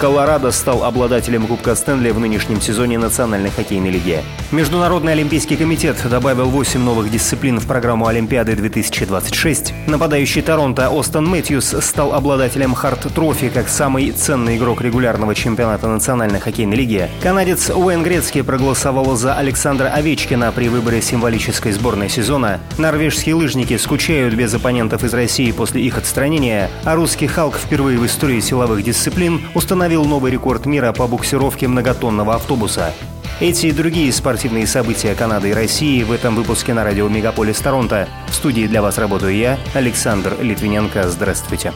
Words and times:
Колорадо 0.00 0.50
стал 0.50 0.84
обладателем 0.84 1.46
Кубка 1.46 1.74
Стэнли 1.74 2.10
в 2.10 2.18
нынешнем 2.18 2.58
сезоне 2.62 2.96
Национальной 2.96 3.50
хоккейной 3.50 3.90
лиги. 3.90 4.22
Международный 4.50 5.12
олимпийский 5.12 5.56
комитет 5.56 5.98
добавил 6.08 6.46
8 6.46 6.80
новых 6.80 7.10
дисциплин 7.10 7.60
в 7.60 7.66
программу 7.66 8.06
Олимпиады 8.06 8.56
2026. 8.56 9.74
Нападающий 9.86 10.40
Торонто 10.40 10.88
Остон 10.88 11.26
Мэтьюс 11.26 11.76
стал 11.82 12.14
обладателем 12.14 12.72
Харт 12.72 13.12
Трофи 13.14 13.50
как 13.50 13.68
самый 13.68 14.10
ценный 14.12 14.56
игрок 14.56 14.80
регулярного 14.80 15.34
чемпионата 15.34 15.86
Национальной 15.86 16.40
хоккейной 16.40 16.78
лиги. 16.78 17.10
Канадец 17.22 17.68
Уэйн 17.68 18.02
Грецкий 18.02 18.42
проголосовал 18.42 19.16
за 19.16 19.34
Александра 19.34 19.88
Овечкина 19.88 20.50
при 20.52 20.70
выборе 20.70 21.02
символической 21.02 21.72
сборной 21.72 22.08
сезона. 22.08 22.58
Норвежские 22.78 23.34
лыжники 23.34 23.76
скучают 23.76 24.32
без 24.32 24.54
оппонентов 24.54 25.04
из 25.04 25.12
России 25.12 25.52
после 25.52 25.82
их 25.82 25.98
отстранения, 25.98 26.70
а 26.84 26.94
русский 26.94 27.26
Халк 27.26 27.56
впервые 27.56 27.98
в 27.98 28.06
истории 28.06 28.40
силовых 28.40 28.82
дисциплин 28.82 29.42
установил 29.54 29.89
установил 29.90 30.04
новый 30.04 30.30
рекорд 30.30 30.66
мира 30.66 30.92
по 30.92 31.08
буксировке 31.08 31.66
многотонного 31.66 32.36
автобуса. 32.36 32.94
Эти 33.40 33.66
и 33.66 33.72
другие 33.72 34.12
спортивные 34.12 34.68
события 34.68 35.16
Канады 35.16 35.50
и 35.50 35.52
России 35.52 36.04
в 36.04 36.12
этом 36.12 36.36
выпуске 36.36 36.74
на 36.74 36.84
радио 36.84 37.08
«Мегаполис 37.08 37.58
Торонто». 37.58 38.08
В 38.28 38.34
студии 38.34 38.68
для 38.68 38.82
вас 38.82 38.98
работаю 38.98 39.34
я, 39.34 39.58
Александр 39.74 40.36
Литвиненко. 40.40 41.08
Здравствуйте. 41.08 41.72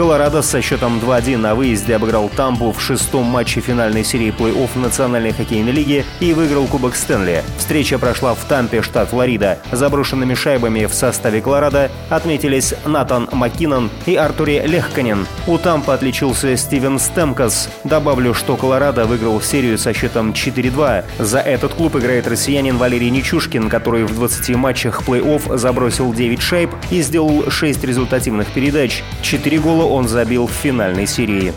Колорадо 0.00 0.40
со 0.40 0.62
счетом 0.62 0.98
2-1 0.98 1.36
на 1.36 1.54
выезде 1.54 1.94
обыграл 1.94 2.30
Тампу 2.30 2.72
в 2.72 2.80
шестом 2.80 3.26
матче 3.26 3.60
финальной 3.60 4.02
серии 4.02 4.32
плей-офф 4.32 4.78
Национальной 4.78 5.32
хоккейной 5.34 5.72
лиги 5.72 6.06
и 6.20 6.32
выиграл 6.32 6.66
Кубок 6.68 6.96
Стэнли. 6.96 7.44
Встреча 7.58 7.98
прошла 7.98 8.32
в 8.32 8.42
Тампе, 8.46 8.80
штат 8.80 9.10
Флорида. 9.10 9.58
Заброшенными 9.70 10.32
шайбами 10.32 10.86
в 10.86 10.94
составе 10.94 11.42
Колорадо 11.42 11.90
отметились 12.08 12.72
Натан 12.86 13.28
Маккинон 13.30 13.90
и 14.06 14.16
Артуре 14.16 14.66
Лехканин. 14.66 15.26
У 15.46 15.58
Тампа 15.58 15.92
отличился 15.92 16.56
Стивен 16.56 16.98
Стемкас. 16.98 17.68
Добавлю, 17.84 18.32
что 18.32 18.56
Колорадо 18.56 19.04
выиграл 19.04 19.42
серию 19.42 19.76
со 19.76 19.92
счетом 19.92 20.30
4-2. 20.30 21.04
За 21.18 21.40
этот 21.40 21.74
клуб 21.74 21.96
играет 21.96 22.26
россиянин 22.26 22.78
Валерий 22.78 23.10
Нечушкин, 23.10 23.68
который 23.68 24.04
в 24.04 24.14
20 24.14 24.56
матчах 24.56 25.02
плей-офф 25.02 25.58
забросил 25.58 26.14
9 26.14 26.40
шайб 26.40 26.70
и 26.90 27.02
сделал 27.02 27.50
6 27.50 27.84
результативных 27.84 28.48
передач. 28.48 29.02
4 29.20 29.58
гола 29.58 29.89
он 29.90 30.08
забил 30.08 30.46
в 30.46 30.52
финальной 30.52 31.06
серии. 31.06 31.52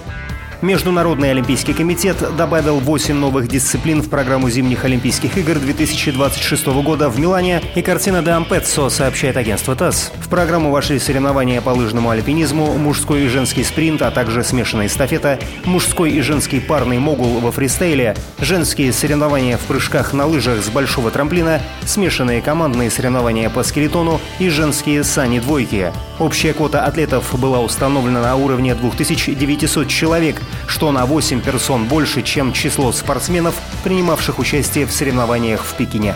Международный 0.63 1.31
олимпийский 1.31 1.73
комитет 1.73 2.15
добавил 2.37 2.79
8 2.79 3.13
новых 3.13 3.49
дисциплин 3.49 4.01
в 4.01 4.09
программу 4.09 4.49
зимних 4.49 4.85
Олимпийских 4.85 5.37
игр 5.37 5.59
2026 5.59 6.67
года 6.67 7.09
в 7.09 7.19
Милане, 7.19 7.61
и 7.75 7.81
картина 7.81 8.21
де 8.21 8.31
Ампеццо 8.31 8.89
сообщает 8.89 9.35
агентство 9.35 9.75
ТАСС. 9.75 10.13
В 10.21 10.29
программу 10.29 10.71
вошли 10.71 10.99
соревнования 10.99 11.59
по 11.59 11.71
лыжному 11.71 12.11
альпинизму, 12.11 12.77
мужской 12.77 13.23
и 13.23 13.27
женский 13.27 13.65
спринт, 13.65 14.01
а 14.01 14.09
также 14.09 14.41
смешанная 14.41 14.87
эстафета, 14.87 15.37
мужской 15.65 16.11
и 16.11 16.21
женский 16.21 16.61
парный 16.61 16.97
могул 16.97 17.41
во 17.41 17.51
фристейле, 17.51 18.15
женские 18.39 18.93
соревнования 18.93 19.57
в 19.57 19.61
прыжках 19.63 20.13
на 20.13 20.25
лыжах 20.25 20.63
с 20.63 20.69
большого 20.69 21.11
трамплина, 21.11 21.61
смешанные 21.85 22.41
командные 22.41 22.89
соревнования 22.89 23.49
по 23.49 23.63
скелетону 23.63 24.21
и 24.39 24.47
женские 24.47 25.03
сани-двойки. 25.03 25.91
Общая 26.19 26.53
квота 26.53 26.85
атлетов 26.85 27.37
была 27.37 27.59
установлена 27.59 28.21
на 28.21 28.37
уровне 28.37 28.75
2900 28.75 29.89
человек, 29.89 30.41
что 30.67 30.91
на 30.91 31.05
8 31.05 31.41
персон 31.41 31.85
больше, 31.85 32.21
чем 32.21 32.53
число 32.53 32.91
спортсменов, 32.91 33.55
принимавших 33.83 34.39
участие 34.39 34.85
в 34.85 34.91
соревнованиях 34.91 35.63
в 35.63 35.73
Пекине. 35.75 36.15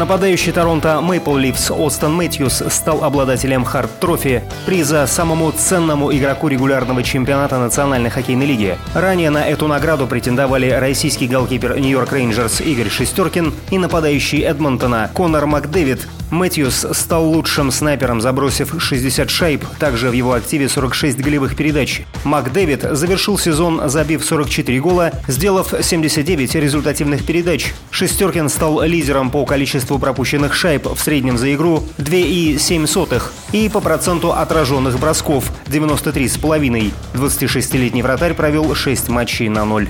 Нападающий 0.00 0.50
Торонто 0.52 1.02
Мейпл 1.02 1.36
Ливс 1.36 1.70
Остон 1.70 2.14
Мэтьюс 2.14 2.62
стал 2.70 3.04
обладателем 3.04 3.64
Харт 3.64 3.90
Трофи, 4.00 4.42
приза 4.64 5.06
самому 5.06 5.52
ценному 5.52 6.10
игроку 6.10 6.48
регулярного 6.48 7.02
чемпионата 7.02 7.58
Национальной 7.58 8.08
хоккейной 8.08 8.46
лиги. 8.46 8.78
Ранее 8.94 9.28
на 9.28 9.46
эту 9.46 9.68
награду 9.68 10.06
претендовали 10.06 10.70
российский 10.70 11.26
голкипер 11.26 11.78
Нью-Йорк 11.78 12.14
Рейнджерс 12.14 12.62
Игорь 12.62 12.88
Шестеркин 12.88 13.52
и 13.70 13.76
нападающий 13.76 14.40
Эдмонтона 14.40 15.10
Конор 15.12 15.44
Макдэвид, 15.44 16.08
Мэтьюс 16.30 16.86
стал 16.92 17.28
лучшим 17.28 17.70
снайпером, 17.70 18.20
забросив 18.20 18.74
60 18.78 19.28
шайб, 19.28 19.64
также 19.78 20.10
в 20.10 20.12
его 20.12 20.32
активе 20.32 20.68
46 20.68 21.18
голевых 21.20 21.56
передач. 21.56 22.02
Мак 22.24 22.52
Дэвид 22.52 22.82
завершил 22.92 23.36
сезон, 23.36 23.88
забив 23.88 24.24
44 24.24 24.80
гола, 24.80 25.12
сделав 25.26 25.74
79 25.80 26.54
результативных 26.54 27.26
передач. 27.26 27.74
Шестеркин 27.90 28.48
стал 28.48 28.82
лидером 28.82 29.30
по 29.30 29.44
количеству 29.44 29.89
пропущенных 29.98 30.54
шайб 30.54 30.86
в 30.86 30.98
среднем 31.00 31.38
за 31.38 31.54
игру 31.54 31.82
2,7 31.98 33.22
и 33.52 33.68
по 33.68 33.80
проценту 33.80 34.32
отраженных 34.32 34.98
бросков 34.98 35.50
93,5. 35.66 36.92
26-летний 37.14 38.02
вратарь 38.02 38.34
провел 38.34 38.74
6 38.74 39.08
матчей 39.08 39.48
на 39.48 39.64
0. 39.64 39.88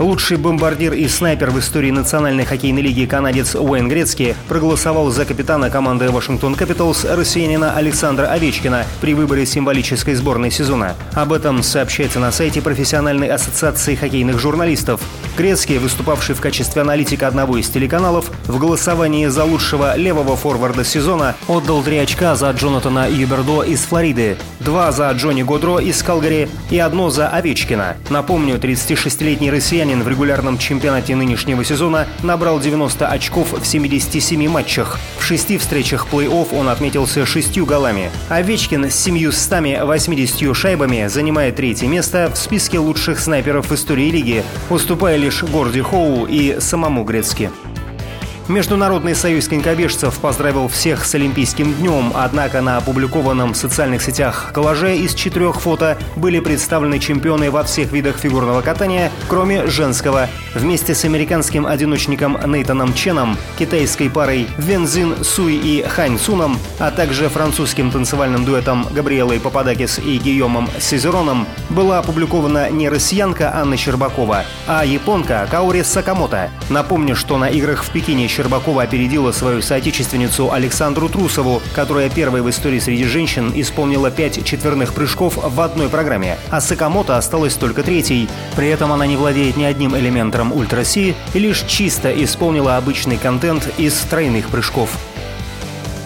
Лучший 0.00 0.38
бомбардир 0.38 0.94
и 0.94 1.06
снайпер 1.08 1.50
в 1.50 1.58
истории 1.58 1.90
Национальной 1.90 2.46
хоккейной 2.46 2.80
лиги 2.80 3.04
канадец 3.04 3.54
Уэйн 3.54 3.86
Грецкий 3.86 4.34
проголосовал 4.48 5.10
за 5.10 5.26
капитана 5.26 5.68
команды 5.68 6.10
Вашингтон 6.10 6.54
Капиталс 6.54 7.04
россиянина 7.04 7.76
Александра 7.76 8.28
Овечкина 8.28 8.86
при 9.02 9.12
выборе 9.12 9.44
символической 9.44 10.14
сборной 10.14 10.50
сезона. 10.50 10.94
Об 11.12 11.34
этом 11.34 11.62
сообщается 11.62 12.18
на 12.18 12.32
сайте 12.32 12.62
профессиональной 12.62 13.28
ассоциации 13.28 13.94
хоккейных 13.94 14.38
журналистов. 14.38 15.02
Грецкий, 15.36 15.76
выступавший 15.76 16.34
в 16.34 16.40
качестве 16.40 16.80
аналитика 16.80 17.26
одного 17.26 17.58
из 17.58 17.68
телеканалов, 17.68 18.30
в 18.46 18.58
голосовании 18.58 19.26
за 19.26 19.44
лучшего 19.44 19.96
левого 19.96 20.34
форварда 20.34 20.82
сезона 20.82 21.36
отдал 21.46 21.82
три 21.82 21.98
очка 21.98 22.36
за 22.36 22.50
Джонатана 22.52 23.06
Юбердо 23.06 23.64
из 23.64 23.80
Флориды, 23.80 24.38
два 24.60 24.92
за 24.92 25.10
Джонни 25.12 25.42
Годро 25.42 25.78
из 25.78 26.02
Калгари 26.02 26.48
и 26.70 26.78
одно 26.78 27.10
за 27.10 27.28
Овечкина. 27.28 27.96
Напомню, 28.08 28.56
36-летний 28.56 29.50
россиянин 29.50 29.89
Гагаринин 29.90 30.04
в 30.04 30.08
регулярном 30.08 30.56
чемпионате 30.56 31.16
нынешнего 31.16 31.64
сезона 31.64 32.06
набрал 32.22 32.60
90 32.60 33.08
очков 33.08 33.52
в 33.52 33.64
77 33.64 34.48
матчах. 34.48 35.00
В 35.18 35.24
шести 35.24 35.58
встречах 35.58 36.06
плей-офф 36.10 36.56
он 36.56 36.68
отметился 36.68 37.26
шестью 37.26 37.66
голами. 37.66 38.10
Овечкин 38.28 38.88
с 38.88 38.94
780 38.94 40.54
шайбами 40.56 41.08
занимает 41.08 41.56
третье 41.56 41.88
место 41.88 42.30
в 42.32 42.38
списке 42.38 42.78
лучших 42.78 43.18
снайперов 43.18 43.72
истории 43.72 44.10
лиги, 44.10 44.44
уступая 44.68 45.16
лишь 45.16 45.42
Горди 45.42 45.80
Хоу 45.80 46.26
и 46.26 46.60
самому 46.60 47.02
Грецки. 47.02 47.50
Международный 48.50 49.14
союз 49.14 49.46
конькобежцев 49.46 50.18
поздравил 50.18 50.66
всех 50.66 51.04
с 51.04 51.14
Олимпийским 51.14 51.72
днем, 51.72 52.12
однако 52.16 52.60
на 52.60 52.78
опубликованном 52.78 53.52
в 53.52 53.56
социальных 53.56 54.02
сетях 54.02 54.50
коллаже 54.52 54.96
из 54.96 55.14
четырех 55.14 55.60
фото 55.60 55.96
были 56.16 56.40
представлены 56.40 56.98
чемпионы 56.98 57.52
во 57.52 57.62
всех 57.62 57.92
видах 57.92 58.16
фигурного 58.16 58.60
катания, 58.60 59.12
кроме 59.28 59.68
женского. 59.68 60.28
Вместе 60.52 60.96
с 60.96 61.04
американским 61.04 61.64
одиночником 61.64 62.36
Нейтаном 62.44 62.92
Ченом, 62.92 63.36
китайской 63.56 64.10
парой 64.10 64.48
Вензин 64.58 65.22
Суй 65.22 65.54
и 65.54 65.84
Хань 65.84 66.18
Суном, 66.18 66.58
а 66.80 66.90
также 66.90 67.28
французским 67.28 67.92
танцевальным 67.92 68.44
дуэтом 68.44 68.84
Габриэлой 68.90 69.38
Пападакис 69.38 70.00
и 70.00 70.18
Гийомом 70.18 70.68
Сизероном 70.80 71.46
была 71.68 72.00
опубликована 72.00 72.68
не 72.68 72.88
россиянка 72.88 73.54
Анна 73.54 73.76
Щербакова, 73.76 74.44
а 74.66 74.84
японка 74.84 75.46
Каори 75.48 75.84
Сакамото. 75.84 76.50
Напомню, 76.68 77.14
что 77.14 77.38
на 77.38 77.48
играх 77.48 77.84
в 77.84 77.90
Пекине 77.90 78.26
Щербакова 78.40 78.84
опередила 78.84 79.32
свою 79.32 79.60
соотечественницу 79.60 80.50
Александру 80.50 81.10
Трусову, 81.10 81.60
которая 81.74 82.08
первой 82.08 82.40
в 82.40 82.48
истории 82.48 82.78
среди 82.78 83.04
женщин 83.04 83.52
исполнила 83.54 84.10
пять 84.10 84.42
четверных 84.46 84.94
прыжков 84.94 85.36
в 85.36 85.60
одной 85.60 85.90
программе, 85.90 86.38
а 86.48 86.62
Сакамото 86.62 87.18
осталась 87.18 87.52
только 87.56 87.82
третьей. 87.82 88.30
При 88.56 88.68
этом 88.68 88.92
она 88.94 89.06
не 89.06 89.18
владеет 89.18 89.58
ни 89.58 89.64
одним 89.64 89.94
элементом 89.94 90.54
ультраси 90.54 91.14
и 91.34 91.38
лишь 91.38 91.64
чисто 91.66 92.10
исполнила 92.24 92.78
обычный 92.78 93.18
контент 93.18 93.68
из 93.76 93.92
тройных 94.00 94.48
прыжков. 94.48 94.96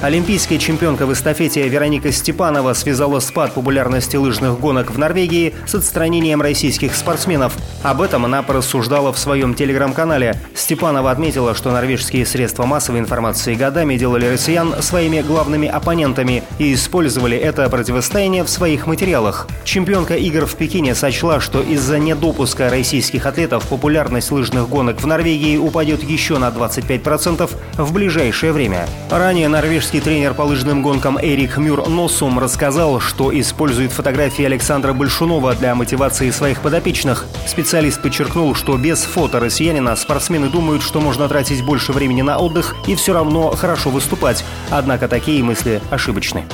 Олимпийская 0.05 0.59
чемпионка 0.59 1.06
в 1.06 1.15
эстафете 1.15 1.67
Вероника 1.67 2.12
Степанова 2.12 2.75
связала 2.75 3.21
спад 3.21 3.55
популярности 3.55 4.17
лыжных 4.17 4.61
гонок 4.61 4.91
в 4.91 4.99
Норвегии 4.99 5.55
с 5.67 5.75
отстранением 5.75 6.43
российских 6.43 6.95
спортсменов. 6.95 7.56
Об 7.83 8.03
этом 8.03 8.27
она 8.27 8.43
порассуждала 8.43 9.15
в 9.15 9.19
своем 9.19 9.55
телеграм-канале. 9.55 10.39
Степанова 10.55 11.11
отметила, 11.11 11.55
что 11.55 11.71
норвежские 11.73 12.27
средства 12.27 12.67
массовой 12.67 12.99
информации 12.99 13.55
годами 13.55 13.97
делали 13.97 14.27
россиян 14.27 14.75
своими 14.83 15.23
главными 15.23 15.69
оппонентами 15.69 16.43
и 16.59 16.75
использовали 16.75 17.39
это 17.39 17.67
противостояние 17.71 18.45
в 18.45 18.50
своих 18.50 18.87
материалах. 18.87 19.49
Чемпионка 19.65 20.17
игр 20.17 20.45
в 20.45 20.55
Пекине 20.57 20.95
сочла, 20.95 21.41
что 21.41 21.62
из-за 21.62 21.99
недопуска 21.99 22.69
российских 22.69 23.25
атлетов 23.25 23.67
популярность 23.69 24.31
лыжных 24.31 24.69
гонок 24.69 25.00
в 25.00 25.07
Норвегии 25.07 25.57
упадет 25.57 26.03
еще 26.03 26.37
на 26.37 26.49
25% 26.49 27.50
в 27.79 27.93
ближайшее 27.95 28.53
время. 28.53 28.87
Ранее 29.11 29.49
норвежские 29.49 29.94
американский 29.94 30.00
тренер 30.00 30.35
по 30.35 30.43
лыжным 30.43 30.82
гонкам 30.82 31.19
Эрик 31.20 31.56
Мюр 31.56 31.88
Носум 31.88 32.41
рассказал, 32.41 32.99
что 32.99 33.31
использует 33.38 33.93
фотографии 33.93 34.44
Александра 34.44 34.93
Большунова 34.93 35.55
для 35.55 35.75
мотивации 35.76 36.31
своих 36.31 36.62
подопечных. 36.62 37.26
Специалист 37.46 38.02
подчеркнул, 38.02 38.56
что 38.56 38.76
без 38.76 39.05
фото 39.05 39.38
россиянина 39.38 39.94
спортсмены 39.94 40.49
думают, 40.49 40.82
что 40.82 41.00
можно 41.00 41.29
тратить 41.29 41.64
больше 41.64 41.93
времени 41.93 42.23
на 42.23 42.38
отдых 42.38 42.75
и 42.88 42.96
все 42.96 43.12
равно 43.12 43.50
хорошо 43.50 43.91
выступать. 43.91 44.44
Однако 44.70 45.06
такие 45.06 45.44
мысли 45.44 45.81
ошибочны. 45.91 46.44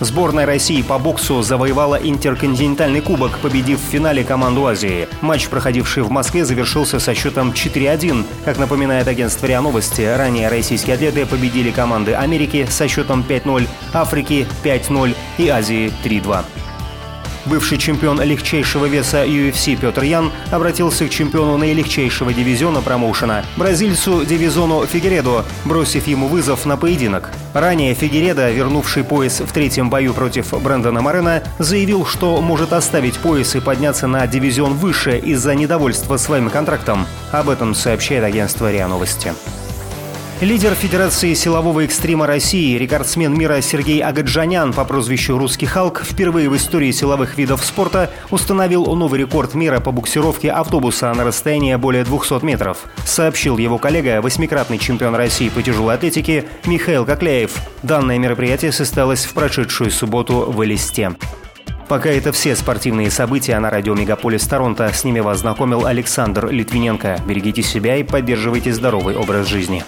Сборная 0.00 0.44
России 0.44 0.82
по 0.82 0.98
боксу 0.98 1.40
завоевала 1.42 1.94
интерконтинентальный 1.94 3.00
кубок, 3.00 3.38
победив 3.38 3.80
в 3.80 3.90
финале 3.90 4.24
команду 4.24 4.66
Азии. 4.66 5.08
Матч, 5.22 5.48
проходивший 5.48 6.02
в 6.02 6.10
Москве, 6.10 6.44
завершился 6.44 6.98
со 6.98 7.14
счетом 7.14 7.52
4-1. 7.52 8.24
Как 8.44 8.58
напоминает 8.58 9.08
агентство 9.08 9.46
РИА 9.46 9.62
Новости, 9.62 10.02
ранее 10.02 10.48
российские 10.48 10.96
атлеты 10.96 11.24
победили 11.24 11.70
команды 11.70 12.12
Америки 12.12 12.66
со 12.68 12.88
счетом 12.88 13.24
5-0, 13.26 13.66
Африки 13.94 14.46
5-0 14.62 15.16
и 15.38 15.48
Азии 15.48 15.92
3-2. 16.04 16.44
Бывший 17.46 17.78
чемпион 17.78 18.20
легчайшего 18.20 18.86
веса 18.86 19.24
UFC 19.24 19.78
Петр 19.80 20.02
Ян 20.02 20.32
обратился 20.50 21.06
к 21.06 21.10
чемпиону 21.10 21.56
наилегчайшего 21.56 22.32
дивизиона 22.32 22.82
промоушена, 22.82 23.44
бразильцу 23.56 24.24
Дивизону 24.24 24.84
Фигередо, 24.84 25.44
бросив 25.64 26.08
ему 26.08 26.26
вызов 26.26 26.66
на 26.66 26.76
поединок. 26.76 27.30
Ранее 27.54 27.94
Фигередо, 27.94 28.50
вернувший 28.50 29.04
пояс 29.04 29.40
в 29.40 29.52
третьем 29.52 29.90
бою 29.90 30.12
против 30.12 30.60
Брэндона 30.60 31.02
Морена, 31.02 31.44
заявил, 31.60 32.04
что 32.04 32.40
может 32.42 32.72
оставить 32.72 33.16
пояс 33.18 33.54
и 33.54 33.60
подняться 33.60 34.08
на 34.08 34.26
дивизион 34.26 34.74
выше 34.74 35.16
из-за 35.16 35.54
недовольства 35.54 36.16
своим 36.16 36.50
контрактом. 36.50 37.06
Об 37.30 37.48
этом 37.48 37.76
сообщает 37.76 38.24
агентство 38.24 38.72
РИА 38.72 38.88
Новости. 38.88 39.32
Лидер 40.42 40.74
Федерации 40.74 41.32
силового 41.32 41.82
экстрима 41.86 42.26
России, 42.26 42.76
рекордсмен 42.76 43.32
мира 43.38 43.62
Сергей 43.62 44.02
Агаджанян 44.02 44.74
по 44.74 44.84
прозвищу 44.84 45.38
«Русский 45.38 45.64
Халк» 45.64 46.02
впервые 46.04 46.50
в 46.50 46.56
истории 46.56 46.90
силовых 46.90 47.38
видов 47.38 47.64
спорта 47.64 48.10
установил 48.30 48.84
новый 48.94 49.20
рекорд 49.20 49.54
мира 49.54 49.80
по 49.80 49.92
буксировке 49.92 50.52
автобуса 50.52 51.14
на 51.14 51.24
расстояние 51.24 51.78
более 51.78 52.04
200 52.04 52.44
метров, 52.44 52.84
сообщил 53.06 53.56
его 53.56 53.78
коллега, 53.78 54.20
восьмикратный 54.20 54.76
чемпион 54.76 55.14
России 55.14 55.48
по 55.48 55.62
тяжелой 55.62 55.94
атлетике 55.94 56.44
Михаил 56.66 57.06
Кокляев. 57.06 57.52
Данное 57.82 58.18
мероприятие 58.18 58.72
состоялось 58.72 59.24
в 59.24 59.32
прошедшую 59.32 59.90
субботу 59.90 60.52
в 60.52 60.62
Элисте. 60.62 61.16
Пока 61.88 62.10
это 62.10 62.32
все 62.32 62.54
спортивные 62.56 63.10
события 63.10 63.58
на 63.58 63.70
радио 63.70 63.94
Мегаполис 63.94 64.46
Торонто. 64.46 64.92
С 64.92 65.02
ними 65.02 65.20
вас 65.20 65.38
знакомил 65.38 65.86
Александр 65.86 66.48
Литвиненко. 66.50 67.22
Берегите 67.26 67.62
себя 67.62 67.96
и 67.96 68.02
поддерживайте 68.02 68.74
здоровый 68.74 69.16
образ 69.16 69.46
жизни. 69.46 69.84